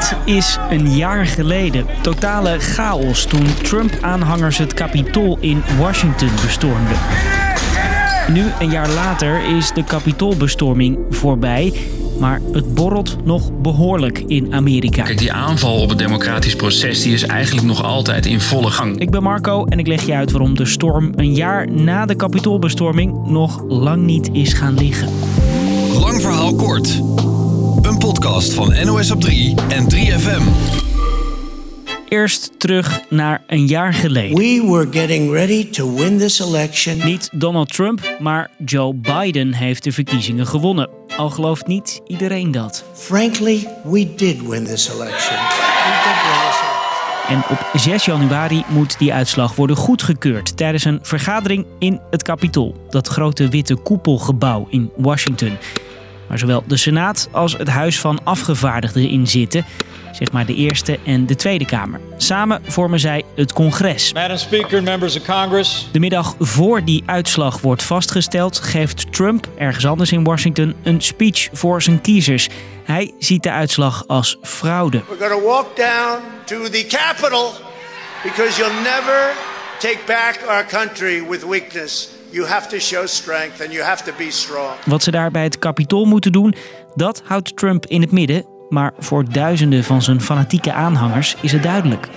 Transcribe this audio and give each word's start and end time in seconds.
Het 0.00 0.16
is 0.24 0.58
een 0.70 0.94
jaar 0.94 1.26
geleden. 1.26 1.86
Totale 2.02 2.58
chaos 2.58 3.24
toen 3.24 3.46
Trump-aanhangers 3.62 4.58
het 4.58 4.74
Capitool 4.74 5.38
in 5.40 5.62
Washington 5.78 6.28
bestormden. 6.44 6.96
Nu, 8.28 8.44
een 8.60 8.70
jaar 8.70 8.88
later, 8.88 9.56
is 9.56 9.72
de 9.72 9.84
Capitoolbestorming 9.84 10.98
voorbij. 11.10 11.72
Maar 12.18 12.40
het 12.52 12.74
borrelt 12.74 13.16
nog 13.24 13.60
behoorlijk 13.60 14.18
in 14.26 14.54
Amerika. 14.54 15.02
Kijk, 15.02 15.18
die 15.18 15.32
aanval 15.32 15.80
op 15.80 15.88
het 15.88 15.98
democratisch 15.98 16.56
proces 16.56 17.02
die 17.02 17.12
is 17.12 17.22
eigenlijk 17.22 17.66
nog 17.66 17.82
altijd 17.82 18.26
in 18.26 18.40
volle 18.40 18.70
gang. 18.70 18.98
Ik 18.98 19.10
ben 19.10 19.22
Marco 19.22 19.64
en 19.64 19.78
ik 19.78 19.86
leg 19.86 20.06
je 20.06 20.14
uit 20.14 20.30
waarom 20.30 20.56
de 20.56 20.66
storm 20.66 21.12
een 21.16 21.34
jaar 21.34 21.70
na 21.70 22.06
de 22.06 22.16
Capitoolbestorming 22.16 23.26
nog 23.26 23.62
lang 23.68 24.02
niet 24.02 24.28
is 24.32 24.52
gaan 24.52 24.74
liggen. 24.74 25.08
Lang 26.00 26.20
verhaal 26.20 26.54
kort. 26.54 27.00
Podcast 28.10 28.52
van 28.52 28.86
NOS 28.86 29.10
op 29.10 29.20
3 29.20 29.54
en 29.68 29.84
3FM. 29.94 30.42
Eerst 32.08 32.50
terug 32.58 33.00
naar 33.08 33.42
een 33.46 33.66
jaar 33.66 33.94
geleden. 33.94 34.36
We 34.36 34.62
were 34.66 34.86
getting 34.90 35.32
ready 35.32 35.70
to 35.70 35.94
win 35.94 36.18
this 36.18 36.40
election. 36.40 37.04
Niet 37.04 37.28
Donald 37.32 37.72
Trump, 37.72 38.16
maar 38.18 38.50
Joe 38.64 38.94
Biden 38.94 39.52
heeft 39.52 39.84
de 39.84 39.92
verkiezingen 39.92 40.46
gewonnen. 40.46 40.88
Al 41.16 41.30
gelooft 41.30 41.66
niet 41.66 42.00
iedereen 42.06 42.50
dat. 42.50 42.84
Frankly, 42.94 43.68
we 43.84 44.14
did 44.14 44.48
win 44.48 44.64
this 44.64 44.88
election. 44.88 45.38
We 45.38 46.00
did 46.04 46.18
win 46.22 46.40
this 46.48 46.60
election. 46.62 46.80
En 47.28 47.42
op 47.50 47.80
6 47.80 48.04
januari 48.04 48.64
moet 48.68 48.98
die 48.98 49.12
uitslag 49.12 49.54
worden 49.54 49.76
goedgekeurd 49.76 50.56
tijdens 50.56 50.84
een 50.84 50.98
vergadering 51.02 51.66
in 51.78 52.00
het 52.10 52.22
Capitool, 52.22 52.86
dat 52.88 53.08
grote 53.08 53.48
witte 53.48 53.76
koepelgebouw 53.76 54.66
in 54.70 54.90
Washington. 54.96 55.58
Waar 56.30 56.38
zowel 56.38 56.64
de 56.66 56.76
Senaat 56.76 57.28
als 57.32 57.52
het 57.52 57.68
Huis 57.68 58.00
van 58.00 58.24
Afgevaardigden 58.24 59.08
in 59.08 59.26
zitten, 59.26 59.64
zeg 60.12 60.32
maar 60.32 60.46
de 60.46 60.54
Eerste 60.54 60.98
en 61.04 61.26
de 61.26 61.36
Tweede 61.36 61.64
Kamer. 61.64 62.00
Samen 62.16 62.62
vormen 62.66 63.00
zij 63.00 63.24
het 63.36 63.52
congres. 63.52 64.12
Madam 64.12 64.36
Speaker, 64.36 64.82
members 64.82 65.16
of 65.16 65.24
Congress. 65.24 65.88
De 65.92 65.98
middag 65.98 66.34
voor 66.38 66.84
die 66.84 67.02
uitslag 67.06 67.60
wordt 67.60 67.82
vastgesteld, 67.82 68.58
geeft 68.58 69.12
Trump 69.12 69.48
ergens 69.56 69.86
anders 69.86 70.12
in 70.12 70.24
Washington 70.24 70.74
een 70.82 71.00
speech 71.00 71.48
voor 71.52 71.82
zijn 71.82 72.00
kiezers. 72.00 72.48
Hij 72.84 73.14
ziet 73.18 73.42
de 73.42 73.50
uitslag 73.50 74.04
als 74.06 74.38
fraude. 74.42 75.02
We're 75.08 75.28
going 75.28 75.40
to 75.40 75.46
walk 75.46 75.76
down 75.76 76.18
to 76.44 76.68
the 76.68 76.86
Capitol 76.88 77.52
because 78.22 78.60
you'll 78.60 78.82
never 78.82 79.32
take 79.78 79.98
back 80.06 80.40
our 80.48 80.66
country 80.66 81.28
with 81.28 81.46
weakness. 81.46 82.08
You 82.32 82.46
have 82.46 82.68
to 82.68 82.78
show 82.78 83.06
strength 83.06 83.60
and 83.60 83.72
you 83.72 83.82
have 83.84 84.04
to 84.04 84.12
be 84.16 84.30
strong. 84.30 84.70
Wat 84.84 85.02
ze 85.02 85.10
daar 85.10 85.30
bij 85.30 85.42
het 85.42 85.58
Capitool 85.58 86.04
moeten 86.04 86.32
doen, 86.32 86.54
dat 86.94 87.22
houdt 87.24 87.56
Trump 87.56 87.86
in 87.86 88.00
het 88.00 88.12
midden. 88.12 88.44
Maar 88.68 88.92
voor 88.98 89.24
duizenden 89.32 89.84
van 89.84 90.02
zijn 90.02 90.20
fanatieke 90.20 90.72
aanhangers 90.72 91.36
is 91.40 91.52
het 91.52 91.62
duidelijk. 91.62 92.08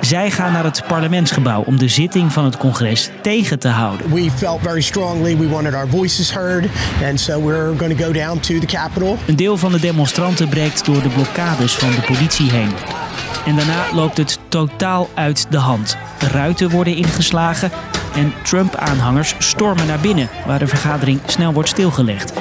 Zij 0.00 0.30
gaan 0.30 0.52
naar 0.52 0.64
het 0.64 0.82
parlementsgebouw 0.86 1.62
om 1.62 1.78
de 1.78 1.88
zitting 1.88 2.32
van 2.32 2.44
het 2.44 2.56
congres 2.56 3.10
tegen 3.22 3.58
te 3.58 3.68
houden. 3.68 4.14
We 4.14 4.30
felt 4.30 4.60
very 4.62 4.80
strongly 4.80 5.36
we 5.36 5.48
wanted 5.48 5.74
our 5.74 5.88
voices 5.88 6.32
heard, 6.32 6.64
and 7.04 7.20
so 7.20 7.42
we're 7.42 7.76
going 7.76 7.98
to 7.98 8.04
go 8.04 8.12
down 8.12 8.38
to 8.38 8.58
the 8.58 8.66
Capitol. 8.66 9.16
Een 9.26 9.36
deel 9.36 9.56
van 9.56 9.72
de 9.72 9.80
demonstranten 9.80 10.48
breekt 10.48 10.84
door 10.84 11.02
de 11.02 11.08
blokkades 11.08 11.74
van 11.74 11.90
de 11.90 12.00
politie 12.00 12.50
heen. 12.50 12.70
En 13.46 13.56
daarna 13.56 13.94
loopt 13.94 14.16
het 14.16 14.38
totaal 14.48 15.08
uit 15.14 15.46
de 15.50 15.58
hand. 15.58 15.96
Ruiten 16.32 16.70
worden 16.70 16.96
ingeslagen 16.96 17.70
en 18.14 18.32
Trump-aanhangers 18.42 19.34
stormen 19.38 19.86
naar 19.86 20.00
binnen, 20.00 20.28
waar 20.46 20.58
de 20.58 20.66
vergadering 20.66 21.20
snel 21.26 21.52
wordt 21.52 21.68
stilgelegd. 21.68 22.32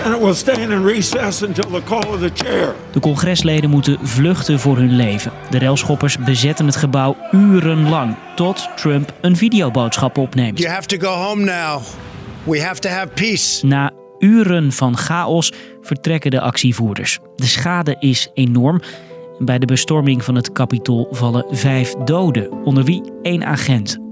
De 2.91 2.99
congresleden 2.99 3.69
moeten 3.69 3.97
vluchten 4.01 4.59
voor 4.59 4.77
hun 4.77 4.95
leven. 4.95 5.31
De 5.49 5.59
railschoppers 5.59 6.17
bezetten 6.17 6.65
het 6.65 6.75
gebouw 6.75 7.17
urenlang, 7.31 8.15
tot 8.35 8.69
Trump 8.75 9.13
een 9.21 9.35
videoboodschap 9.35 10.17
opneemt. 10.17 10.59
You 10.59 10.71
have 10.73 10.87
to 10.87 10.97
go 11.07 11.13
home 11.13 11.43
now. 11.43 11.81
We 12.43 12.61
have 12.61 12.79
to 12.79 12.89
have 12.89 13.07
peace. 13.07 13.65
Na 13.65 13.91
uren 14.19 14.71
van 14.71 14.97
chaos 14.97 15.53
vertrekken 15.81 16.31
de 16.31 16.41
actievoerders. 16.41 17.19
De 17.35 17.45
schade 17.45 17.95
is 17.99 18.29
enorm. 18.33 18.81
Bij 19.39 19.59
de 19.59 19.65
bestorming 19.65 20.23
van 20.23 20.35
het 20.35 20.51
Capitool 20.51 21.07
vallen 21.11 21.45
vijf 21.49 21.93
doden, 21.93 22.51
onder 22.51 22.83
wie 22.83 23.11
één 23.21 23.45
agent. 23.45 24.08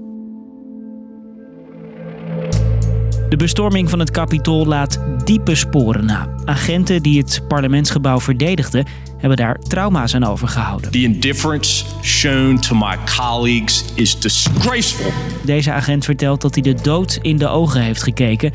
De 3.28 3.36
bestorming 3.36 3.90
van 3.90 3.98
het 3.98 4.10
Capitool 4.10 4.66
laat 4.66 5.00
diepe 5.24 5.54
sporen 5.54 6.04
na. 6.04 6.28
Agenten 6.44 7.02
die 7.02 7.18
het 7.18 7.42
parlementsgebouw 7.48 8.20
verdedigden, 8.20 8.86
hebben 9.18 9.38
daar 9.38 9.58
trauma's 9.58 10.14
aan 10.14 10.24
overgehouden. 10.24 10.90
The 10.90 11.02
indifference 11.02 11.84
shown 12.02 12.58
to 12.58 12.74
my 12.74 12.96
colleagues 13.16 13.84
is 13.94 14.20
disgraceful. 14.20 15.12
Deze 15.44 15.72
agent 15.72 16.04
vertelt 16.04 16.40
dat 16.40 16.54
hij 16.54 16.62
de 16.62 16.74
dood 16.74 17.18
in 17.22 17.36
de 17.36 17.48
ogen 17.48 17.82
heeft 17.82 18.02
gekeken. 18.02 18.52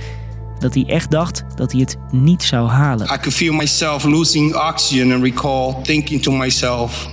Dat 0.60 0.74
hij 0.74 0.86
echt 0.88 1.12
dacht 1.12 1.44
dat 1.56 1.72
hij 1.72 1.82
het 1.82 1.98
niet 2.12 2.44
zou 2.44 2.68
halen. 2.68 3.06
I 3.06 3.18
could 3.18 3.34
feel 3.34 3.54
myself 3.54 4.04
losing 4.04 4.56
oxygen 4.56 5.12
and 5.12 5.24
recall 5.24 5.76
thinking 5.82 6.22
to 6.22 6.32
myself, 6.32 7.10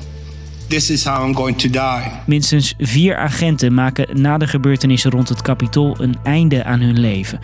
this 0.70 0.90
is 0.90 1.04
how 1.04 1.26
I'm 1.26 1.34
going 1.34 1.56
to 1.56 1.70
die. 1.70 2.10
Minstens 2.26 2.74
vier 2.78 3.16
agenten 3.16 3.74
maken 3.74 4.20
na 4.20 4.38
de 4.38 4.46
gebeurtenissen 4.46 5.10
rond 5.10 5.28
het 5.28 5.42
Capitool 5.42 5.96
een 5.98 6.16
einde 6.22 6.64
aan 6.64 6.80
hun 6.80 7.00
leven. 7.00 7.38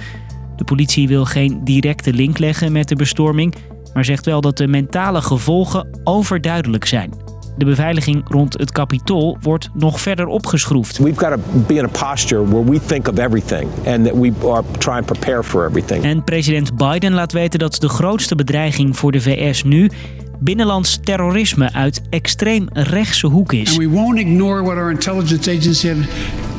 De 0.56 0.64
politie 0.64 1.08
wil 1.08 1.24
geen 1.24 1.60
directe 1.64 2.12
link 2.12 2.38
leggen 2.38 2.72
met 2.72 2.88
de 2.88 2.96
bestorming, 2.96 3.54
maar 3.94 4.04
zegt 4.04 4.26
wel 4.26 4.40
dat 4.40 4.56
de 4.56 4.66
mentale 4.66 5.22
gevolgen 5.22 6.00
overduidelijk 6.04 6.84
zijn. 6.84 7.12
De 7.56 7.64
beveiliging 7.64 8.22
rond 8.28 8.58
het 8.58 8.72
Capitool 8.72 9.38
wordt 9.40 9.68
nog 9.74 10.00
verder 10.00 10.26
opgeschroefd. 10.26 10.98
We've 10.98 11.18
got 11.18 11.30
to 11.30 11.40
be 11.66 11.74
in 11.74 11.84
a 11.84 11.88
posture 11.88 12.48
where 12.48 12.64
we 12.70 12.80
think 12.86 13.08
of 13.08 13.18
everything 13.18 13.68
and 13.86 14.04
that 14.04 14.14
we 14.14 14.32
are 14.44 14.62
trying 14.78 15.06
to 15.06 15.12
prepare 15.12 15.42
for 15.42 15.66
everything. 15.66 16.04
En 16.04 16.24
president 16.24 16.76
Biden 16.76 17.12
laat 17.12 17.32
weten 17.32 17.58
dat 17.58 17.80
de 17.80 17.88
grootste 17.88 18.34
bedreiging 18.34 18.96
voor 18.96 19.12
de 19.12 19.20
VS 19.20 19.62
nu 19.64 19.90
binnenlands 20.38 20.98
terrorisme 21.02 21.72
uit 21.72 22.02
extreem 22.10 22.68
rechtse 22.72 23.26
hoek 23.26 23.52
is. 23.52 23.68
And 23.68 23.78
we 23.78 23.88
won't 23.88 24.18
ignore 24.18 24.62
what 24.62 24.76
our 24.76 24.90
intelligence 24.90 25.50
agency 25.50 25.88
have 25.88 26.08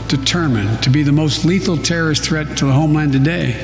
determined 0.06 0.82
to 0.82 0.92
be 0.92 1.04
the 1.04 1.12
most 1.12 1.44
lethal 1.44 1.82
terrorist 1.82 2.24
threat 2.24 2.58
to 2.58 2.66
the 2.66 2.74
homeland 2.74 3.12
today. 3.12 3.56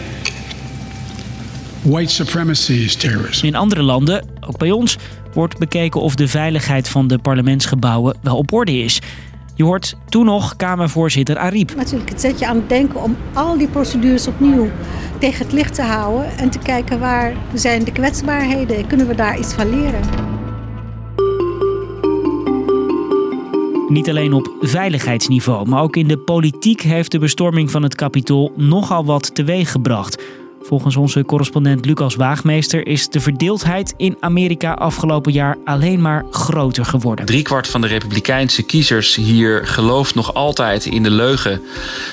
White 1.81 2.12
supremacy 2.12 2.73
is 2.73 2.96
terrorism. 2.96 3.46
In 3.46 3.56
andere 3.56 3.81
landen, 3.81 4.25
ook 4.40 4.57
bij 4.57 4.72
ons, 4.72 4.97
wordt 5.34 5.57
bekeken 5.57 6.02
of 6.02 6.16
de 6.16 6.28
veiligheid 6.28 6.90
van 6.90 7.07
de 7.07 7.18
parlementsgebouwen 7.18 8.18
wel 8.22 8.38
op 8.38 8.53
orde 8.53 8.78
is. 8.78 9.02
Je 9.56 9.63
hoort 9.63 9.96
toen 10.09 10.25
nog 10.25 10.56
Kamervoorzitter 10.56 11.38
Ariep. 11.38 11.75
Natuurlijk, 11.75 12.09
het 12.09 12.22
zet 12.22 12.40
je 12.40 12.47
aan 12.47 12.56
het 12.56 12.69
denken 12.69 13.03
om 13.03 13.18
al 13.34 13.57
die 13.57 13.68
procedures 13.68 14.28
opnieuw 14.28 14.69
tegen 15.23 15.45
het 15.45 15.53
licht 15.53 15.73
te 15.75 15.81
houden 15.81 16.38
en 16.38 16.50
te 16.50 16.59
kijken 16.59 17.00
waar 17.00 17.34
zijn 17.53 17.84
de 17.84 17.91
kwetsbaarheden 17.91 18.78
en 18.78 18.88
kunnen 18.88 19.07
we 19.07 19.16
daar 19.16 19.39
iets 19.39 19.53
van 19.53 19.69
leren. 19.69 20.01
Niet 23.88 24.09
alleen 24.09 24.34
op 24.34 24.51
veiligheidsniveau, 24.59 25.69
maar 25.69 25.81
ook 25.81 25.95
in 25.95 26.07
de 26.07 26.17
politiek 26.17 26.81
heeft 26.81 27.11
de 27.11 27.19
bestorming 27.19 27.72
van 27.72 27.84
het 27.84 27.95
Capitool 27.95 28.51
nogal 28.56 29.06
wat 29.06 29.35
teweeggebracht. 29.35 30.23
Volgens 30.66 30.96
onze 30.96 31.25
correspondent 31.25 31.85
Lucas 31.85 32.16
Waagmeester 32.16 32.88
is 32.88 33.09
de 33.09 33.19
verdeeldheid 33.19 33.94
in 33.97 34.18
Amerika 34.19 34.74
afgelopen 34.74 35.31
jaar 35.31 35.57
alleen 35.66 36.01
maar 36.01 36.25
groter 36.31 36.85
geworden. 36.85 37.25
Driekwart 37.25 37.68
van 37.68 37.81
de 37.81 37.88
Republikeinse 37.88 38.63
kiezers 38.63 39.16
hier 39.16 39.68
gelooft 39.68 40.16
nog 40.16 40.34
altijd 40.34 40.85
in 40.85 41.03
de 41.03 41.09
leugen 41.09 41.62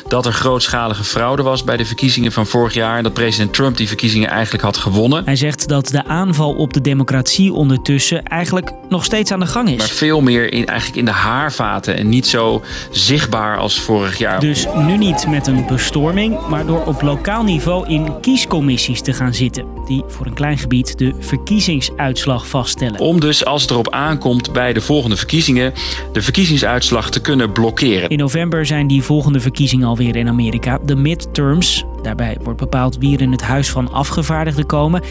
dat 0.08 0.26
er 0.26 0.32
grootschalige 0.32 1.04
fraude 1.04 1.42
was 1.42 1.64
bij 1.64 1.76
de 1.76 1.84
verkiezingen 1.84 2.32
van 2.32 2.46
vorig 2.46 2.74
jaar 2.74 2.96
en 2.96 3.02
dat 3.02 3.14
president 3.14 3.52
Trump 3.54 3.76
die 3.76 3.88
verkiezingen 3.88 4.28
eigenlijk 4.28 4.64
had 4.64 4.76
gewonnen. 4.76 5.24
Hij 5.24 5.36
zegt 5.36 5.68
dat 5.68 5.86
de 5.86 6.04
aanval 6.04 6.54
op 6.54 6.72
de 6.72 6.80
democratie 6.80 7.52
ondertussen 7.52 8.22
eigenlijk 8.24 8.72
nog 8.88 9.04
steeds 9.04 9.32
aan 9.32 9.40
de 9.40 9.46
gang 9.46 9.68
Maar 9.68 9.74
is. 9.74 9.90
veel 9.90 10.20
meer 10.20 10.52
in, 10.52 10.66
eigenlijk 10.66 10.98
in 10.98 11.04
de 11.04 11.10
haarvaten 11.10 11.96
en 11.96 12.08
niet 12.08 12.26
zo 12.26 12.62
zichtbaar 12.90 13.58
als 13.58 13.80
vorig 13.80 14.18
jaar. 14.18 14.40
Dus 14.40 14.66
nu 14.76 14.96
niet 14.96 15.26
met 15.28 15.46
een 15.46 15.66
bestorming, 15.66 16.46
maar 16.48 16.66
door 16.66 16.84
op 16.84 17.02
lokaal 17.02 17.42
niveau 17.42 17.88
in 17.88 18.20
kiescommissies 18.40 19.00
te 19.00 19.12
gaan 19.12 19.34
zitten. 19.34 19.66
Die 19.84 20.04
voor 20.06 20.26
een 20.26 20.34
klein 20.34 20.58
gebied 20.58 20.98
de 20.98 21.14
verkiezingsuitslag 21.18 22.48
vaststellen. 22.48 23.00
Om 23.00 23.20
dus 23.20 23.44
als 23.44 23.62
het 23.62 23.70
erop 23.70 23.90
aankomt 23.90 24.52
bij 24.52 24.72
de 24.72 24.80
volgende 24.80 25.16
verkiezingen 25.16 25.72
de 26.12 26.22
verkiezingsuitslag 26.22 27.10
te 27.10 27.20
kunnen 27.20 27.52
blokkeren. 27.52 28.08
In 28.08 28.18
november 28.18 28.66
zijn 28.66 28.86
die 28.86 29.02
volgende 29.02 29.40
verkiezingen 29.40 29.88
alweer 29.88 30.16
in 30.16 30.28
Amerika, 30.28 30.78
de 30.84 30.96
midterms. 30.96 31.84
Daarbij 32.02 32.36
wordt 32.42 32.60
bepaald 32.60 32.98
wie 32.98 33.14
er 33.14 33.22
in 33.22 33.32
het 33.32 33.42
Huis 33.42 33.70
van 33.70 33.92
Afgevaardigden 33.92 34.66
komen. 34.66 35.02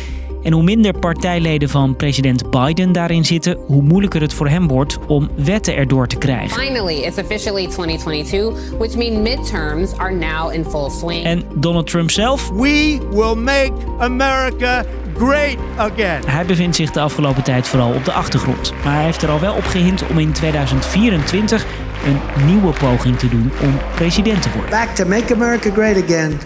En 0.43 0.53
hoe 0.53 0.63
minder 0.63 0.99
partijleden 0.99 1.69
van 1.69 1.95
president 1.95 2.49
Biden 2.49 2.91
daarin 2.91 3.25
zitten, 3.25 3.57
hoe 3.67 3.81
moeilijker 3.81 4.21
het 4.21 4.33
voor 4.33 4.47
hem 4.47 4.67
wordt 4.67 4.97
om 5.07 5.29
wetten 5.35 5.75
erdoor 5.75 6.07
te 6.07 6.15
krijgen. 6.15 6.61
Finally, 6.61 6.95
it's 6.95 7.17
officially 7.17 7.67
2022, 7.67 8.77
which 8.77 8.95
means 8.95 9.29
midterms 9.29 9.97
are 9.97 10.15
now 10.15 10.53
in 10.53 10.65
full 10.65 10.89
swing. 10.89 11.23
En 11.23 11.43
Donald 11.55 11.87
Trump 11.87 12.11
zelf? 12.11 12.49
We 12.49 12.99
will 13.11 13.35
make 13.35 13.71
America 13.99 14.85
great 15.17 15.57
again. 15.77 16.21
Hij 16.25 16.45
bevindt 16.45 16.75
zich 16.75 16.91
de 16.91 16.99
afgelopen 16.99 17.43
tijd 17.43 17.67
vooral 17.67 17.93
op 17.93 18.05
de 18.05 18.11
achtergrond. 18.11 18.73
Maar 18.83 18.93
hij 18.93 19.03
heeft 19.03 19.21
er 19.21 19.29
al 19.29 19.39
wel 19.39 19.53
op 19.53 19.65
gehind 19.65 20.07
om 20.07 20.19
in 20.19 20.31
2024 20.31 21.65
een 22.05 22.45
nieuwe 22.45 22.73
poging 22.73 23.17
te 23.17 23.29
doen 23.29 23.51
om 23.61 23.77
president 23.95 24.41
te 24.41 24.49
worden. 24.51 24.69
Back 24.69 24.95
to 24.95 25.05
make 25.05 25.33
America 25.33 25.71
great 25.71 26.03
again. 26.03 26.39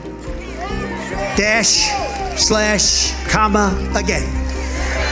Dash, 1.35 1.91
slash, 2.35 3.13
comma, 3.31 3.73
again. 3.93 4.27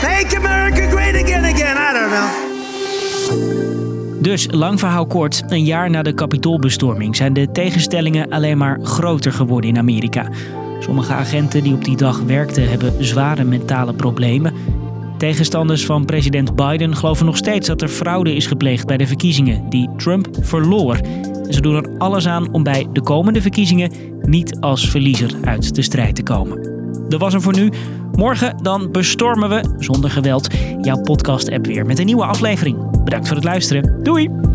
Make 0.02 0.38
America 0.38 0.90
great 0.90 1.16
again, 1.16 1.46
again. 1.46 1.78
I 1.78 1.94
don't 1.94 2.10
know. 2.10 2.52
Dus 4.22 4.48
lang 4.52 4.80
verhaal 4.80 5.06
kort, 5.06 5.44
een 5.48 5.64
jaar 5.64 5.90
na 5.90 6.02
de 6.02 6.14
kapitoolbestorming 6.14 7.16
zijn 7.16 7.34
de 7.34 7.52
tegenstellingen 7.52 8.30
alleen 8.30 8.58
maar 8.58 8.80
groter 8.84 9.34
geworden 9.34 9.70
in 9.70 9.78
Amerika. 9.78 10.30
Sommige 10.80 11.14
agenten 11.14 11.64
die 11.64 11.74
op 11.74 11.84
die 11.84 11.96
dag 11.96 12.20
werkten 12.20 12.70
hebben 12.70 13.06
zware 13.06 13.44
mentale 13.44 13.94
problemen. 13.94 14.54
Tegenstanders 15.18 15.86
van 15.86 16.06
president 16.06 16.56
Biden 16.56 16.96
geloven 16.96 17.26
nog 17.26 17.38
steeds 17.38 17.68
dat 17.68 17.82
er 17.82 17.88
fraude 17.88 18.36
is 18.36 18.48
gepleegd 18.48 18.88
bij 18.88 18.98
de 18.98 19.08
verkiezingen 19.08 19.70
die 19.70 19.90
Trump 19.98 20.28
verloor. 20.40 21.00
Ze 21.50 21.62
doen 21.62 21.76
er 21.76 21.90
alles 21.98 22.28
aan 22.28 22.54
om 22.54 22.64
bij 22.64 22.88
de 22.94 23.02
komende 23.02 23.42
verkiezingen 23.42 23.92
niet 24.22 24.60
als 24.60 24.90
verliezer 24.90 25.32
uit 25.44 25.76
de 25.76 25.82
strijd 25.82 26.16
te 26.16 26.24
komen. 26.24 26.71
Dat 27.12 27.20
was 27.20 27.34
hem 27.34 27.42
voor 27.42 27.56
nu. 27.56 27.72
Morgen 28.12 28.58
dan 28.64 28.92
bestormen 28.92 29.50
we, 29.50 29.76
zonder 29.78 30.10
geweld, 30.10 30.48
jouw 30.82 31.02
podcast-app 31.02 31.66
weer 31.66 31.86
met 31.86 32.00
een 32.00 32.06
nieuwe 32.06 32.26
aflevering. 32.26 33.04
Bedankt 33.04 33.28
voor 33.28 33.36
het 33.36 33.46
luisteren. 33.46 34.04
Doei! 34.04 34.51